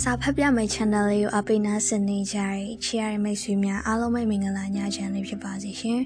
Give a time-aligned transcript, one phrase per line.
[0.00, 6.00] စာဖတ်ပြမယ့် channel လေးကိုအပိနာစနေကြတဲ့ချီရမိတ်ဆွေများအားလုံးပဲမင်္ဂလာညချမ်းလေးဖြစ်ပါစေရှင်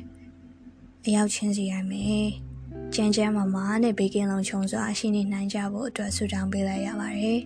[1.04, 2.26] ။အရောက်ချင်းစီရမယ်။
[2.94, 7.40] ကြမ်းကြမ်းမာမာနဲ့ဘေးကင်းလုံးခြုံစွာရှိနေနိုင်ကြဖို့အတွက်ဆုတောင်းပေးလိုက်ရပါတယ်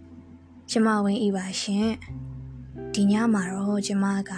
[0.70, 1.88] ။ကျမဝင်ဤပါရှင်။
[2.94, 4.32] ဒီညမှာတော့ကျမက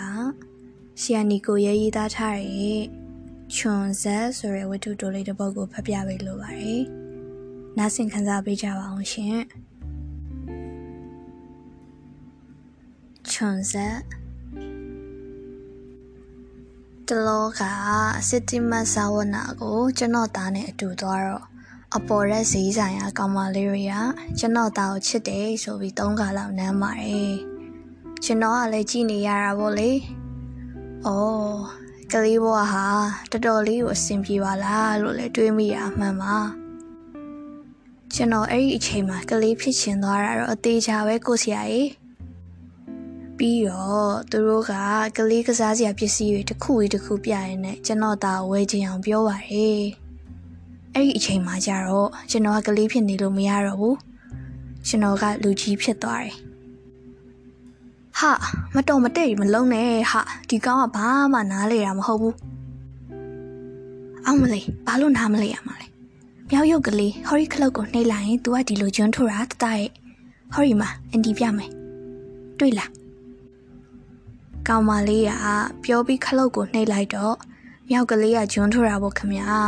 [1.01, 2.81] ဆီယနီကိုရေးရေးသားထားတဲ့
[3.57, 6.83] ချွန်ဆက်ဆိုတဲ့ဝတ္ထုတိုလေးတစ်ပုဒ်ကိုဖတ်ပြပေးလိုပါတယ်။
[7.79, 9.39] နားဆင်ခံစားပေးကြပါအောင်ရှင်။
[13.33, 13.97] ချွန်ဆက်
[17.07, 17.61] တလောက
[18.29, 21.45] စစ်တီမတ်ဇာဝနာကိုကျွန်တော်သားနဲ့အတူသွားတော့
[21.97, 23.95] အပေါ်ရက်ဈေးဆိုင်ရာကောင်မလေးတွေက
[24.39, 27.57] ကျွန်တော်သားကိုချစ်တယ်ဆိုပြီးသုံးခါလောက်နမ်းပါတယ်
[28.25, 29.91] ကျွန်တော်ကလည်းကြည်နေရတာပေါ့လေ။
[31.07, 31.57] အော်
[32.13, 32.87] ကလေးဘွားဟာ
[33.31, 36.37] တော်တော်လေးကိုအဆင်ပြေပါလားလို့လည်းတွေးမိရအမှန်ပါ။
[38.15, 41.89] ကျွန်တော်အဲ့ဒီအချိန်မှာကလေးဖြစ်ချင်သွားတာတော့အသေးချာပဲကိုဆရာကြီး။
[43.39, 44.73] ပြီးတော့သူတို့က
[45.17, 49.83] ကလေးကစားစရာပစ္စည်းတွေတစ်ခုပြီးတစ်ခုပြရင်းနဲ့ကျွန်တော်ဒါဝယ်ချင်အောင်ပြောပါတယ်။
[50.95, 53.95] အဲ့ဒီအချိန်မှာကျတော့ကျွန်တော်ကကလေးဖြစ်နေလို့မရတော့ဘူး။
[54.87, 56.37] ကျွန်တော်ကလူကြီးဖြစ်သွားတယ်။
[58.19, 58.31] ဟာ
[58.75, 62.35] မတော်မတည့်မလုံးနဲ့ဟာဒီကောင်ကဘာမှနားလေတာမဟုတ်ဘူး။
[64.27, 65.87] အောင်မလေးဘာလို့နားမလဲရမှာလဲ။
[66.51, 69.89] မြောက်ရုပ်ကလေးဟော်ရီခလုတ်ကိုနှိပ်လိုက်ရင် तू ကဒီလိုကျွန်းထိုးတာတတရဲ့
[70.55, 71.71] ဟော်ရီမှာအန်တီပြမယ်။
[72.59, 72.91] တွေ့လား
[74.69, 75.33] ကောင်မလေးက
[75.85, 77.37] ပြောပြီးခလုတ်ကိုနှိပ်လိုက်တော့
[77.91, 79.61] မြောက်ကလေးကဂျွန်းထွတာပေါ့ခမညာ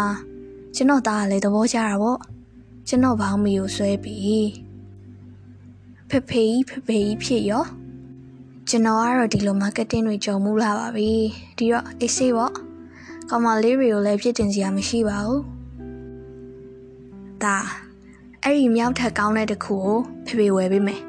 [0.75, 2.19] ကျွန်တော်သားကလည်းသဘောကျတာပေါ့
[2.89, 4.49] ကျွန်တော်ဘောင်းမီကိုဆွဲပြီး
[6.11, 7.65] ဖဖေးဖဖေးဖြစ်ရော
[8.69, 11.11] ကျွန်တော်ကတော့ဒီလို marketing တွေကြုံမှုလာပါပြီ
[11.57, 12.53] ဒီတော့အေးဆေးပေါ့
[13.31, 15.43] ကောင်မလေးတွေကိုလည်းဖြစ်တင်စရာမရှိပါဘူး
[17.45, 17.57] ဒါ
[18.43, 21.03] အဲ့ဒီမြောက်ထက်ကောင်းတဲ့တခုကိုဖေဖေဝယ်ပေးမယ်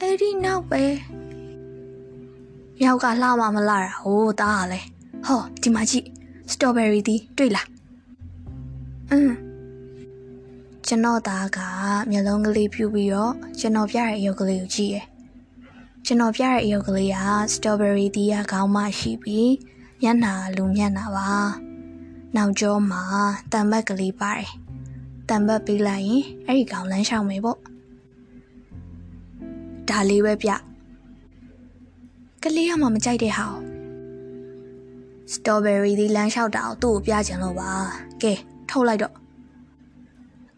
[0.00, 0.82] အဲ့ဒီနောက်ပဲ
[2.82, 4.86] မြောက်ကလှမမလာတာဟိုးသားကလည်း
[5.26, 6.06] ဟောဒီမှာကြည့်
[6.50, 7.68] စတော်ဘယ်ရီတီးတွေ့လား
[9.10, 9.34] အင်း
[10.86, 11.58] ကျွန်တော်သားက
[12.10, 15.06] မျက်လုံးကလေးဖြူပြီးတော့ကျွန်တော်ပြတဲ့အယုတ်ကလေးကိုကြည့်ရယ်
[16.06, 17.18] ကျွန်တော်ပြတဲ့အယုတ်ကလေးက
[17.52, 19.52] စတော်ဘယ်ရီတီးကခေါင်းမရှိပြီး
[20.02, 21.30] မျက်နှာလူမျက်နှာပါ
[22.36, 23.02] နောက်ကျောမှာ
[23.52, 24.50] တံပတ်ကလေးပါတယ်
[25.28, 27.58] တံပတ်ပေးလိုက်ရင်အဲ့ဒီကောင်လမ်းလျှောက်မယ်ပေါ့
[29.88, 30.50] ဒါလေးပဲပြ
[32.44, 33.46] ကလေးကမှမကြိုက်တဲ့ဟာ
[35.32, 37.72] စတော်ဘယ်ရီဒီလမ်းလျှောက်တာကိုသူ့ကိုပြချင်လို့ပါ
[38.22, 38.32] ကဲ
[38.70, 39.14] ထုတ်လိုက်တော့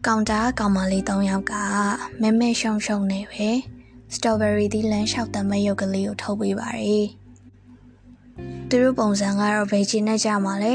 [0.07, 1.53] ကောင်တာကောင်မလေး၃ယောက်က
[2.21, 3.49] မဲမဲရှုံရှုံနေပဲ
[4.13, 7.07] စတော်ဘယ်ရီဒီလမ်းလျှောက်တဲ့မရုပ်ကလေးကိုထုတ်ပေးပါတယ်
[8.69, 10.73] သူတို့ပုံစံကတော့ဘယ်ချင်နဲ့ကြမှာလဲ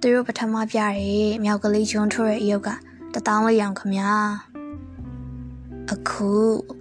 [0.00, 1.12] သူတို့ပထမပြရဲ
[1.44, 2.68] မြောက်ကလေးကျွန်းထွရဲ့အယုတ်က
[3.14, 4.10] တထောင်းလေးရောင်ခမညာ
[5.94, 6.30] အခု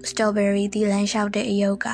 [0.09, 1.89] စတော်ဘယ်ရီတီလန်းလျှောက်တဲ့အယုတ်က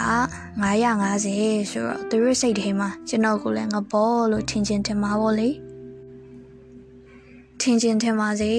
[0.63, 5.50] 950ဆိုတော့သူတို့စိတ်ထဲမှာကျွန်တော်ကိုလည်းငဘောလို့ထင်ချင်းထင်မှာပေါ့လေ
[7.62, 8.52] ထင်ချင်းထင်ပါစေ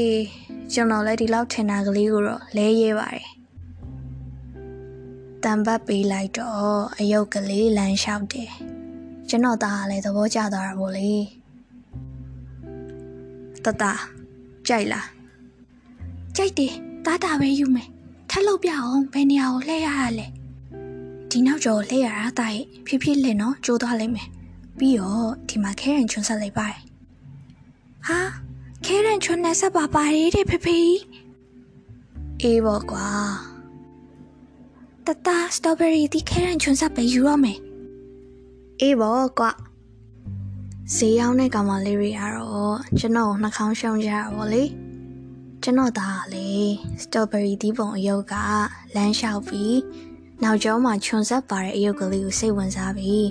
[0.72, 3.28] ကျွန်တော်လည်းဒီလောက်ထင်တာကလေးကိုတော့လဲရဲပါတယ်
[5.44, 8.50] တံပတ်ပေးလိုက်တော့အယုတ်ကလေးလမ်းလျှောက်တယ်
[9.28, 11.10] ကျွန်တော်သားကလည်းသဘောကျသွားတာပေါ့လေ
[13.64, 13.84] တတ
[14.69, 15.09] ကြိုက်လား
[16.37, 16.72] ကြိုက်တယ်
[17.04, 17.94] တားတာပဲယူမယ်
[18.36, 20.26] ထပ်လုပ်ပြအောင်ဘယ်နေရာကိုလှည့်ရရလဲ
[21.30, 24.28] ဒီနောက်ကျော်လှည့်ရတာတာရဲ့ဖြည်းဖြည်းလှည့်နော်ကျိုးသွားလိမ့်မယ်
[24.78, 26.80] ပြီးတော့ဒီမှာခဲရန်ချွန်းဆက်လိုက်ပါတယ်
[28.06, 28.20] ဟာ
[28.84, 30.78] ခဲရန်ချွန်းနဲ့ဆက်ပါပါရေးတဲ့ဖေဖေ
[32.42, 33.08] အေးပေါ့ကွာ
[35.06, 37.58] တတစတော်ဘယ်ရီဒီခဲရန်ချွန်းဆက်ပဲယူရမယ်
[38.80, 39.50] အေးပေါ့ကွာ
[40.94, 44.64] ဈေးရောက်တဲ့ကောင်မလေးတွေကတော့ကျွန်တော်နှာခေါင်းရှုံကြရပါလေ
[45.66, 46.50] ကျွန်တော်သားကလေ
[47.00, 48.34] စတော်ဘယ်ရီဒီပုံအယုတ်က
[48.94, 49.78] လမ်းလျှောက်ပြီး
[50.42, 53.28] နောက်ကျောင်းမှာခြုံဆက်ပါတဲ့အယုတ်ကလေးကိုစိတ်ဝင်စားပြီး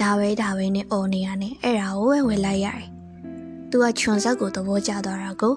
[0.00, 2.88] ဒါပဲဒါပဲနဲ့អော်နေရနဲ့အဲ့ဒါကိုပဲဝယ်လိုက်ရတယ်။
[3.70, 5.54] သူကခြုံဆက်ကိုသဘောကျသွားတာကို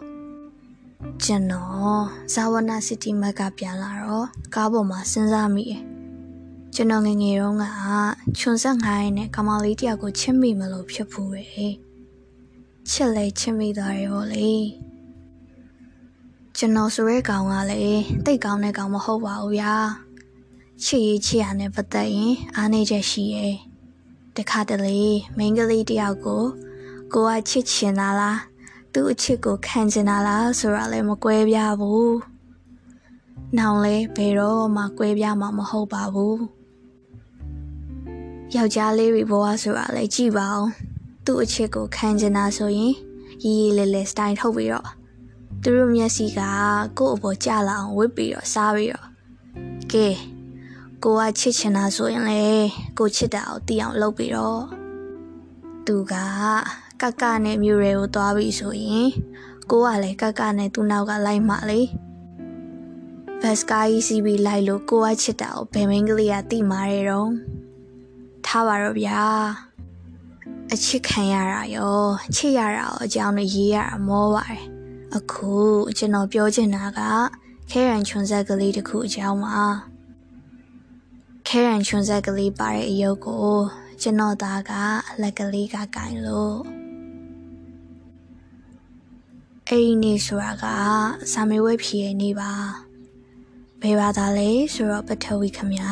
[1.23, 2.03] ကျွန်တော်
[2.34, 5.81] ဇာဝနာစီတီမက်ကပြန်လာတော့ကားပေါ်မှာစဉ်းစားမိတယ်။
[6.75, 7.66] ကျွန်တော်ငငယ်တုန်းက
[8.40, 11.43] ခြုံဆက်ငိုင်းနဲ့ကမလေးတယောက်ကိုချစ်မိမလို့ဖြစ်ဖူးပဲ။
[12.90, 14.52] ချစ်လဲချစ်မိသွားတယ်ဟောလေ။
[16.59, 19.73] ကျွန်တော်ဆိုရဲကောင်ကလည်းတိတ်ကောင်းတဲ့ကောင်မဟုတ်ပါဘူးဗျာ
[20.83, 23.55] ချစ်ရေးချစ်ရနဲ့ပတ်သက်ရင်အားနေချက်ရှိရဲ့
[24.35, 24.99] တခါတလေ
[25.37, 26.43] မိန်းကလေးတယောက်ကို
[27.13, 28.39] ကိုကချစ်ချင်တာလား
[28.93, 32.15] သူ့အချစ်ကိုခံချင်တာလားဆိုတာလည်းမကွဲပြားဘူး
[33.57, 36.39] နောင်လဲဘယ်တော့မှကွဲပြားမှာမဟုတ်ပါဘူး
[38.55, 40.69] ယောက်ျားလေးတွေဘဝဆိုတာလည်းကြည့်ပါအောင်
[41.25, 42.93] သူ့အချစ်ကိုခံချင်တာဆိုရင်
[43.43, 44.97] ရီရီလေးလေးစတိုင်ထုတ်ပြီးတော့
[45.69, 46.41] သူတို့မျက်စိက
[46.99, 49.08] ကိုယ့်အပေါ်ကျလာအောင်ဝစ်ပြီးတော့စားပြီးတော့
[49.91, 50.08] ကဲ
[51.03, 52.43] ကိုကချစ်ချင်တာဆိုရင်လေ
[52.97, 54.61] ကိုချစ်တာကိုသိအောင်လုပ်ပြီးတော့
[55.85, 56.14] သူက
[57.02, 59.08] ကကနဲ့မြို့တွေကိုသွားပြီဆိုရင်
[59.72, 61.81] ကိုကလည်းကကနဲ့သူ့နောက်ကလိုက်မှလေ
[63.41, 67.29] ဘတ်စကားကြီးစီးပြီးလိုက်လို့ကိုကချစ်တာကိုဘယ်မင်းကလေးကသိမာရဲတော့
[68.46, 69.22] ထားပါတော့ဗျာ
[70.72, 71.99] အချစ်ခံရတာရော
[72.35, 74.77] ချစ်ရတာရောအကြောင်းတွေရေးရတာမောပါတယ်
[75.15, 75.55] အခု
[75.97, 76.99] ကျွန်တော်ပြောချင်တာက
[77.71, 79.59] ခဲရန်ချွန်ဆက်ကလေးတစ်ခုအကြောင်းပါ
[81.47, 83.57] ခဲရန်ချွန်ဆက်ကလေးပါတဲ့အယုတ်ကို
[84.01, 84.71] ကျွန်တော်သားက
[85.21, 86.57] လက်ကလေးကကင်လို့
[89.67, 90.65] အဲ့ဒီနေ့ဆိုတာက
[91.31, 92.51] စာမေးပွဲဖြေရနေပါ
[93.81, 95.91] ဘယ်ဘာသာလဲဆိုတော့ပထဝီခမညာ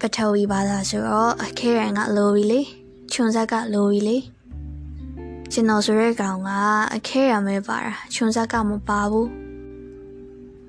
[0.00, 2.60] ပထဝီဘာသာဆိုတော့အခဲရန်ကလိုပြီလေ
[3.12, 4.18] ချွန်ဆက်ကလိုပြီလေ
[5.52, 6.50] ကျွန်တော်ဆိုရဲကောင်က
[6.94, 9.28] အခဲရမဲပါတာချွန်ဆက်ကမပါဘူး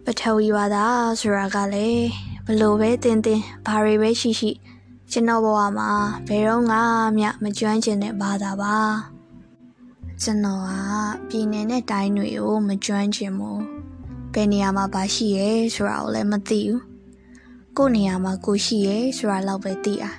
[0.04, 0.86] ပထဝီဘာသာ
[1.20, 2.08] ဆိုတာကလည်း
[2.46, 4.52] ဘလို့ပဲတင်းတင်းဘာတွေပဲရှိရှိ
[5.12, 5.90] ကျွန်တော်ဘဝမှာ
[6.28, 6.78] ဘယ်တော့မှ
[7.44, 8.78] မကျွမ်းကျင်တဲ့ဘာသာပါ
[10.22, 10.70] ကျွန်တော်က
[11.30, 13.62] ပြည်နယ်နဲ့တိုင်းတွေကိုမကျွမ်းကျင်ဘူး
[14.34, 16.82] ဘယ်နေရာမှာဘာရှိရဲဆိုတာကိုလည်းမသိဘူး
[17.78, 20.14] ကို့နေရာမှာကိုရှိရဲဆိုတာတော့ပဲသိอ่ะ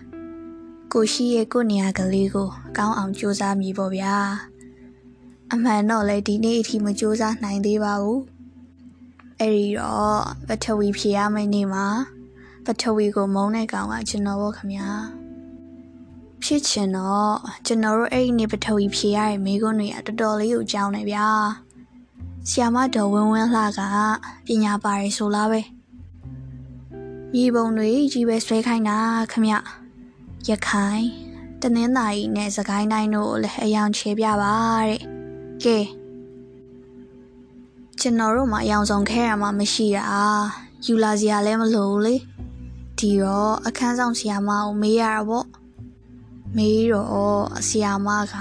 [0.94, 4.14] ကိုရှိရဲ့ကိုနေရာကလေးကိုကောင်းအောင်စူးစမ်းမိပေါ့ဗျာ
[5.52, 8.22] အမှန်တော့လေဒီနေ့အထိမစူးစမ်းနိုင်သေးပါဘူး
[9.40, 10.18] အဲ့ဒီတော့
[10.48, 11.86] ပထဝီဖြေရမယ့်နေ့မှာ
[12.64, 14.88] ပထဝီကိုမုန်းတဲ့ကောင်ကကျွန်တော်ပေါ့ခင်ဗျာ
[16.42, 17.34] ဖြစ်ချင်တော့
[17.66, 21.26] ကျွန်တော်တို့အဲ့ဒီနေ့ပထဝီဖြေရတဲ့မိကုန်းတွေကတော်တော်လေးကိုကြောင်းနေဗျာ
[22.48, 23.80] ဆီယာမတော်ဝင်းဝင်းလှက
[24.46, 25.60] ပညာပါတယ်ဆိုလားပဲ
[27.32, 28.98] မြေပုံတွေကြီးပဲဆွဲခိုင်းတာ
[29.32, 29.54] ခင်ဗျ
[30.46, 31.04] ရခိုင်
[31.62, 34.54] တနင်္သာရီနဲ့စကိုင်းတိုင်းတို့ကိုလည်းအယောင်ချေပြပါ
[34.88, 35.00] တဲ့
[35.64, 35.78] ကဲ
[38.00, 40.04] ကျွန်တော်တို့မှာအယောင်ဆောင်ခဲရမှာမရှိတာ
[40.86, 42.16] ယူလာစရာလည်းမလိုဘူးလေ
[42.98, 45.46] ဒီတော့အခန်းဆောင်ဆရာမကိုမေးရတာပေါ့
[46.56, 48.34] မေးတော့ဆရာမက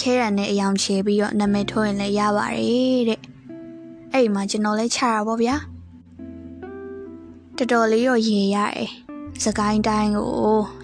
[0.00, 3.20] ခဲရံနဲ့အယောင်ချေပြီးတော့နာမည်ထိုးရင်လည်းရပါတယ်တဲ့
[4.12, 5.56] အဲ့ဒီမှာကျွန်တော်လည်းချတာပေါ့ဗျာ
[7.56, 9.03] တော်တော်လေးတော့ရေရတယ်
[9.42, 10.28] စကိုင်းတိုင်းကို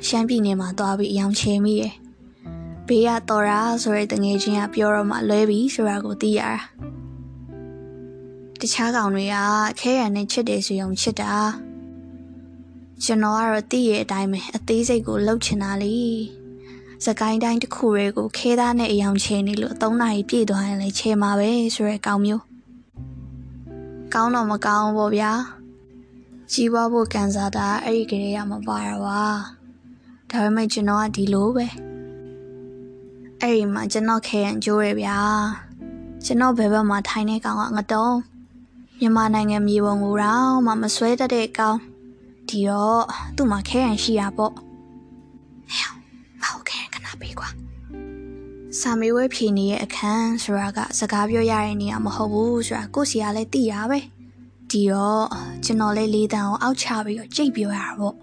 [0.07, 1.93] ရှမ်းပြည်နယ်မှာသွားပြီးအယောင်ချေမိတယ်။
[2.87, 6.55] ဘေးကတော်ရာဆိုတဲ့တငယ်ချင်းကပြောတော့မှလွဲပြီဆိုတာကိုသိရတာ။
[8.61, 9.37] တခြားကောင်တွေက
[9.81, 11.33] ခဲရံနဲ့ချစ်တယ်ဆိုရင်ချစ်တာ။
[13.05, 15.97] ကျွန်တော်ကတော့သိရဲ့အတိုင်းပဲအသေးစိတ်ကိုလှုပ်ချင်တာလေ။
[17.05, 22.43] စကိုင်းတိုင်းတစ်ခုတွေကိုခဲသားနဲ့အယောင်ချေနေလို့၃နာရီပြည့်သွားရင်လည်းချေမှာပဲဆိုတဲ့ကောင်မျိုး။
[24.15, 25.33] ကောင်းတော့မကောင်းဘူးဗျာ။
[26.55, 29.21] ကြီးပွားဖို့ကန်စားတာအဲ့ဒီကလေးကမပါရပါ
[30.31, 31.67] ဒါပေမဲ့ကျွန်တော်ကဒီလိုပဲ
[33.41, 35.19] အဲ့ဒီမှာကျွန်တော်ခဲရန်ကြိုးရဗျာ
[36.25, 38.17] ကျွန်တော်ဘယ်ဘက်မှာထိုင်နေကောင်ကငတုံး
[39.01, 41.79] မြန်မာနိုင်ငံမြေပုံကိုတော့မှမဆွဲတတ်တဲ့ကောင်
[42.49, 43.05] ဒီတော့
[43.37, 45.91] သူ့မှာခဲရန်ရှိတာပေါ့ဟဲ့
[46.41, 47.49] မဟုတ်ခဲရန်ခဏပေးကွာ
[48.81, 54.01] စာမေးဝဲဖြေနေရဲ့အခန်းဆိုတာကစကားပြောရတဲ့နေရာမဟုတ်ဘူးဆိုတာကိုစီကလည်းသိရပဲ။
[54.71, 55.25] ဒီတော့
[55.65, 58.15] ကျွန်တော်လေးလေးတန်းကိုအောက်ချပြီးတော့ကြိတ်ပြောရတာပေါ့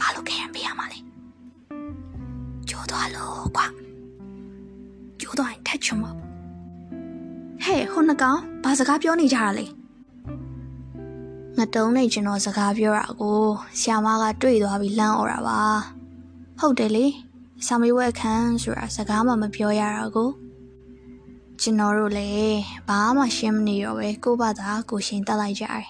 [0.00, 0.98] ဘာလို့ခဲရပေးရမှာလဲ
[2.68, 3.66] ကျိုးသွားလို့ကွာ
[5.20, 9.66] ကျိုးသွားရင်ထက်ချွန်မဟဲ့ဟိုနှကောင်ဘာစကားပြောနေကြတာလဲ
[11.58, 13.40] ငတုံးနေကျွန်တော်စကားပြောတာကို
[13.78, 15.60] ဆီယာမကတွေ့သွားပြီးလမ်းអော်တာပါ
[16.60, 17.06] ဟုတ်တယ်လေ
[17.66, 20.30] ဆာမေးဝဲခန်းဆိုတာစကားမှမပြောရတာကို
[21.60, 25.86] ကျွန်တော်တို့လည်းဘာမှရှင်းမနေတော့ပဲကို့ဘာသာကိုရှင်တက်လိုက်ကြတယ်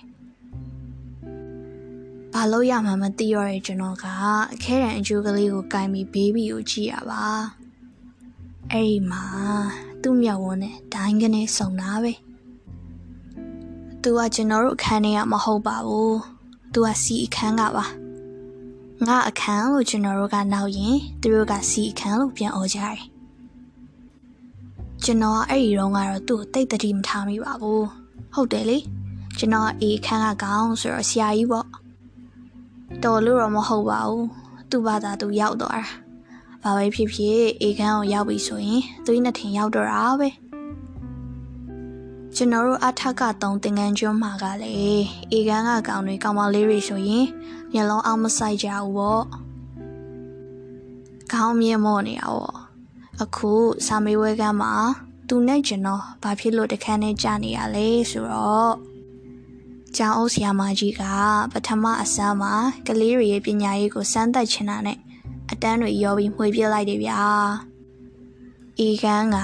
[2.33, 4.07] ဘာလို့ရမှမသိရတဲ့ကျွန်တော်က
[4.63, 7.25] ခဲရန်အကျိုးကလေးကိုကင်ပြီးဘေးဘီကိုကြည့်ရပါ
[8.73, 9.25] အဲ့ဒီမှာ
[10.03, 12.13] သူ့မျက်ဝန်းနဲ့ဒိုင်းကနေစုံတာပဲ
[14.03, 16.19] သူကကျွန်တော်တို့အခန်းထဲကမဟုတ်ပါဘူး
[16.73, 17.87] သူကစီအခန်းကပါ
[19.07, 23.14] ငါအခန်းလို့ကျွန်တော်တို့ကနောက်ရင်သူတို့ကစီအခန်းလို့ပြန်អော်ကြတယ်
[25.07, 27.87] ကျွန်တော်ကအဲ့ဒီတော့ကတော့သူ့ကိုတိတ်တတိမထားမိပါဘူး
[28.35, 28.79] ဟုတ်တယ်လေ
[29.39, 31.67] ကျွန်တော်ကအေးခန်းကကောင်းဆိုတော့ဆရာကြီးပေါ့
[33.05, 34.27] တော်လို့တော့မဟုတ်ပါဘူး
[34.71, 35.85] သူ့ဘာသာသူရောက်တော့တာ
[36.63, 40.29] ဘာပဲဖြစ်ဖြစ်အေးခန်းကိုရောက်ပြီဆိုရင်သူ့နှစ်ထင်ရောက်တော့တာပဲ
[42.35, 47.27] ကျွန်တော်တို့အထက်ကတုံးတင်ငန်းကျွန်းမှာကလည်းအေကန်းကကောင်တွေကောင်မလေးတွေဆိုရင်
[47.73, 49.25] မျက်လုံးအောင်မဆိုင်ကြဘူးပေါ့
[51.33, 52.64] ခေါင်းမြင်မော့နေတာပေါ့
[53.23, 53.53] အခု
[53.87, 54.73] စာမေးပွဲကမှာ
[55.29, 58.75] သူနဲ့ကျွန်တော်ဘာဖြစ်လို့တခန်းနဲ့ကြာနေရလဲဆိုတော့
[59.97, 61.03] ကျောင်းအုပ်ဆရာမကြီးက
[61.53, 62.55] ပထမအစမ်းမှာ
[62.87, 64.99] ကလေးတွေရဲ့ပညာရေးကိုစမ်းသပ်ချင်တာနဲ့
[65.51, 67.21] အတန်းတွေရောပြီးမှွေပြလိုက်တယ်ဗျာ
[68.81, 69.37] အေကန်က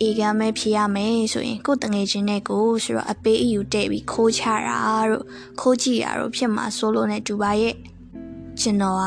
[0.00, 5.24] အေကန်ပဲဖြစ်ရမယ်ဆိုရင်ကိုယ်တငယ်ချင်းနဲ့ကိုဆိုတော့အပေးအယူတဲ့ပြီးခိုးချတာတို့
[5.60, 7.74] ခိုးကြည့်တာတို့ဖြစ်မှာစိုးလို့နဲ့တူပါရဲ့
[8.62, 9.04] ကျွန်တော်က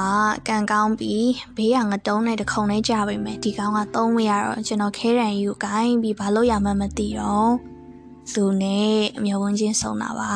[0.47, 7.53] ကန်ကောင်းပြီးဘေးကငတုံးနဲ့တခုံလေးကြပါမယ်ဒီကောင်ကသုံးမရတော့ကျွန်တော်ခဲရန်ယူကိုင်းပြီးဘာလို့ရမှန်းမသိတော့
[8.33, 10.33] သူနဲ့အမျောဝန်းချင်းဆုံတာပါ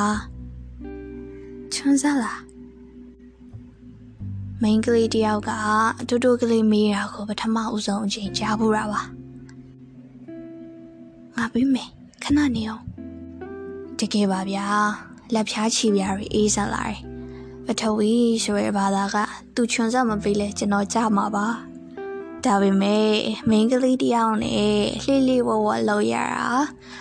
[1.73, 2.41] ချွန်းစားလား
[4.61, 5.51] မိန်းကလေးတယောက်က
[5.99, 9.01] အတူတူကလေးမေးတာကိုပထမဦးဆုံးအချိန်ကြားဘူးတာပါ
[11.35, 11.89] ငါပြီးမယ်
[12.23, 12.83] ခဏနေအောင်
[13.99, 14.67] တကယ်ပါဗျာ
[15.33, 17.16] လက်ဖြားချီပြားတွေအေးဆက်လာတယ်
[17.69, 19.15] ပထဝီဆိုရဲဘာသာက
[19.55, 21.47] သူချွန်စမပေးလဲကျွန်တော်ကြားမှာပါ
[22.45, 23.11] ဒါပေမဲ့
[23.49, 26.47] မိန်းကလေးတယောက်နဲ့လှိလိဝဝလောက်ရတာ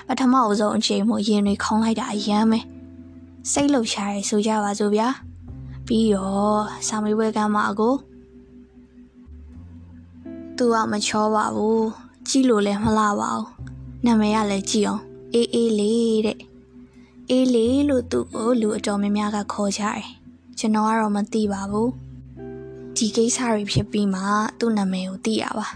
[0.09, 2.61] ပထမဦးဆုံးအချိန်မှရင်တွေခေါင်းလိုက်တာအယမ်းပဲ
[3.53, 5.09] စိတ်လှုပ်ရှားရဲဆိုကြပါစို့ဗျာ
[5.87, 7.95] ပြီးတော့စာမေးပွဲကမ်းမှာကို
[10.57, 11.87] သူကမချောပါဘူး
[12.29, 13.47] ကြည့်လို့လည်းမလှပါဘူး
[14.05, 15.03] နာမည်ကလည်းကြည့်အောင်
[15.35, 16.39] အေးအေးလေးတဲ့
[17.31, 20.26] အေးလေးလို့သူ့ကိုလူအတော်များများကခေါ်ကြတယ်
[20.59, 21.91] ကျွန်တော်ကတော့မသိပါဘူး
[22.97, 24.23] ဒီကိစ္စတွေဖြစ်ပြီးမှ
[24.59, 25.69] သူ့နာမည်ကိုသိရပါ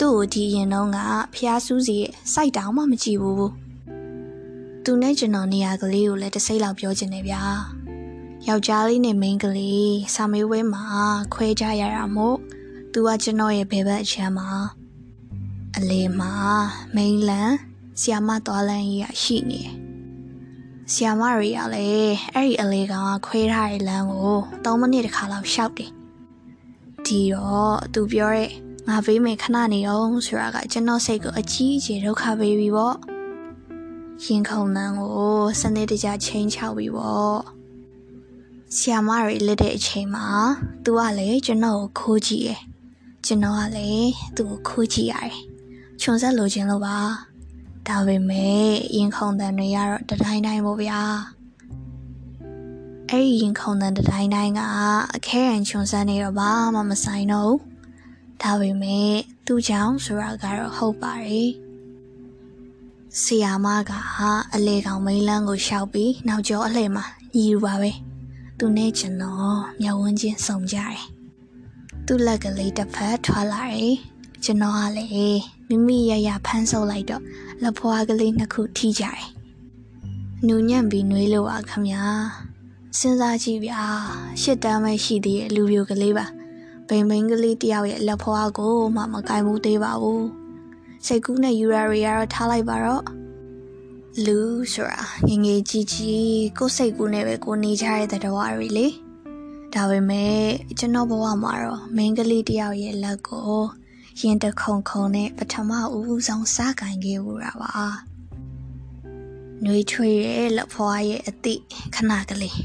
[0.00, 0.98] သူ့ကိုဒီရင်တော့က
[1.34, 3.50] ဖျားစူးစီရဲ့စိုက်တောင်မှမကြည့်ဘူး
[4.84, 7.42] သူနဲ့ကျွန်တော်နေရာကလေးကိုလည်းတစ်စိမ့်လောက်ပြောချင်တယ်ဗျာ
[8.48, 10.84] ယောက်ျားလေးနဲ့မိန်းကလေးစာမေးပွဲမှာ
[11.34, 12.36] ခွဲကြရတာမို့
[12.92, 14.50] သူကကျွန်တော်ရဲ့ဘယ်ဘက်အချမ်းမှာ
[15.76, 16.32] အလေမှာ
[16.94, 17.52] မိန်းလန်
[18.00, 19.85] ဆီယာမသွားလန်းကြီးရရှိနေတယ်
[20.92, 25.90] ဆီယာမတွေကလည်းအဲ့ဒီအလေကောင်ကခွဲထားတဲ့လမ်းကို3မိနစ်တခါလောက်ရှောက်တယ်
[27.06, 28.50] ဒီတော့သူပြောတဲ့
[28.88, 32.96] ငါဘေးမယ်ခဏနေအောင်ဆိုတာကကျွန်တော်စိတ်ကိုအကြီးအကျယ်ဒုက္ခပေးပြီပေါ့
[34.24, 37.38] ရင်ခုန်နှန်းကိုစနေတကြချင်းချောက်ပြီပေါ့
[38.76, 40.26] ဆီယာမတွေလက်တဲ့အချိန်မှာ
[40.84, 42.60] သူကလည်းကျွန်တော်ကိုခိုးကြည့်ရယ်
[43.26, 45.36] ကျွန်တော်ကလည်းသူ့ကိုခိုးကြည့်ရတယ်
[46.00, 46.96] ခြုံဆက်လိုချင်လို့ပါ
[47.88, 48.64] ဒါပေမဲ့
[48.96, 51.00] ရင်ခုန်တန်တွေကတော့တတိုင်းတိုင်းပေါ့ဗျာ
[53.10, 54.60] အဲ့ဒီရင်ခုန်တန်တတိုင်းတိုင်းက
[55.14, 57.60] အခဲရန်ခြုံဆက်နေတော့ဘာမှမဆိုင်တော့ဘူး
[58.42, 59.12] ဒါပေမဲ့
[59.46, 61.50] သူ့ကြောင့်ဆိုတာကတော့ဟုတ်ပါတယ်
[63.22, 63.92] ဆီယာမက
[64.54, 67.92] အလေကောင်မိန်းလန်းကိုရှောက်ပြီးနောက်ကျောအလှည့်မှာညီယူပါပဲ
[68.58, 71.00] သူနဲ့ကျွန်တော်မျက်ဝန်းချင်းစုံကြတယ်
[72.06, 73.96] သူ့လက်ကလေးတစ်ဖက်ထွက်လာတယ်
[74.48, 77.22] ကျွန်တော်ကလည်းမိမိရရဖမ်းဆုပ်လိုက်တော့
[77.62, 79.24] လက်ဖွားကလေးနှစ်ခုထိကြတယ်။
[80.46, 82.02] နူညံ့ပြီးနှွေးလို့ပါခမညာ။
[82.98, 83.82] စဉ်းစားကြည့်ဗျာ
[84.40, 86.26] ရှစ်တန်းပဲရှိသေးတဲ့လူပြိုကလေးပါ။
[86.88, 90.22] ဘိမ်ဘိမ်ကလေးတယောက်ရဲ့လက်ဖွားကိုမှမကင်ဘူးသေးပါဘူး။
[91.06, 93.04] စိတ်ကူးနဲ့ယူရာရီကတော့ထားလိုက်ပါတော့။
[94.24, 94.38] လူ
[94.72, 98.86] ဆိုတာငငယ်ကြီးကြီးကိုယ်စိတ်ကူးနဲ့ပဲကိုနေကြရတဲ့တော်ရီလေ။
[99.74, 100.40] ဒါပေမဲ့
[100.78, 103.62] ကျွန်တော်ဘဝမှာတော့မင်းကလေးတယောက်ရဲ့လက်ကို
[104.20, 107.74] ရင်တခုံခုံနဲ့ပထမဦးဆုံးစားကင်ခဲ့ဦးတာပါ။
[109.64, 111.62] နှွေးထွေးရဲ့လက်ဖွားရဲ့အသည့်
[111.94, 112.60] ခဏကလေး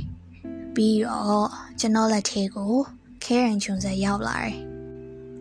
[0.75, 1.47] ပြီးတော့
[1.79, 2.73] ကျွန်တော်လက်ထဲကို
[3.23, 4.57] ခဲရင်ချွန်ဆက်ရောက်လာတယ်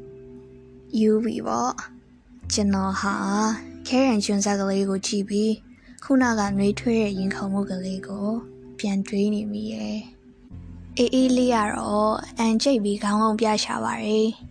[0.99, 1.73] ။ယူပြီးပေါ့
[2.53, 3.15] ကျွန်တော်ဟာ
[3.89, 5.53] ခဲရင်ချွန်ဆက်ကလေးကိုကြည့်ပြီး
[6.05, 8.29] ခုနကနှွေးထွေးရဲ့ရင်ခုန်မှုကလေးကို
[8.79, 9.99] ပြန်တွေးနေမိရဲ့။
[10.99, 14.29] အေးအေးလေးကတော့အန်ကျိတ်ပြီးခေါင်းကုန်းပြရှာပါတယ်။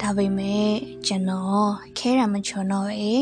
[0.00, 0.70] ဒါပေမဲ့
[1.06, 3.12] ကျွန်တော်ခဲရမချွန်တော့ပဲ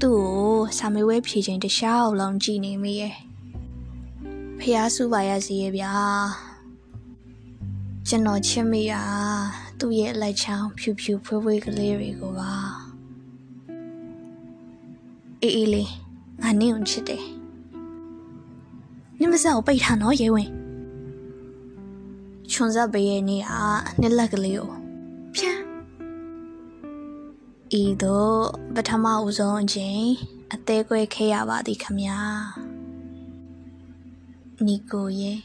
[0.00, 3.14] သူ့ကိုစာမေးပွဲဖြေချိန်တခြားအောင်လုံးကြည့်နေမိရဲ့
[4.58, 5.92] ဖះစုပါရစီရဲ့ဗျာ
[8.08, 9.02] ကျွန်တော်ချစ်မိတာ
[9.78, 12.52] သူ့ရဲ့အလိုက်ချောင်းဖြူဖြူဖွေးဖွေးကလေးတွေကိုပါ
[15.42, 15.90] အေးအေးလေး
[16.42, 17.24] ငါနင့်ကိုချစ်တယ်
[19.18, 20.48] နင်မစက်ကိုပိတ်ထားနော်ရဲဝင်
[22.50, 23.52] ချွန်စပ်ပေးရဲ့နေ့က
[24.00, 24.81] နှစ်လက်ကလေးကိုဖြန်း
[27.80, 28.40] ဤသို့
[28.74, 30.04] ပထမဦးဆုံးအချိန်
[30.52, 32.18] အသေးကွဲခဲ့ရပါသည်ခမညာ
[34.66, 35.40] နီကိုရဲ့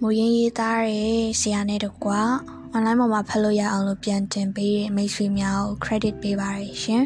[0.00, 2.22] မူရင်းရေးသားတဲ့ဆရာနဲ့တကွာ
[2.74, 7.04] online ပေါ်မှာဖတ်လို့ရအောင်လို့ပြန်တင်ပေးတဲ့မိတ်ဆွေများကို credit ပေးပါရရှင်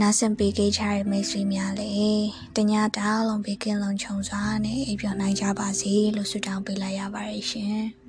[0.00, 7.84] နားဆင်ပေးကြတဲ့မိတ်ဆွေများလည်းတ냐တားလုံးပေးကင်းလုံးခြုံစွာနဲ့အိပ်ပျော်နိုင်ကြပါစေလို့ဆုတောင်းပေးလိုက်ရပါတယ်ရှင်။